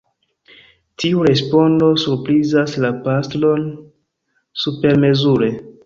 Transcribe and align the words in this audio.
Tiu 1.03 1.21
respondo 1.27 1.91
surprizas 2.05 2.75
la 2.87 2.91
pastron 3.05 3.71
supermezure. 4.65 5.57